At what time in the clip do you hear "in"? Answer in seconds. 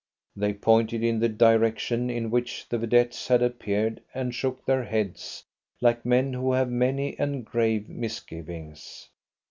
1.03-1.19, 2.09-2.31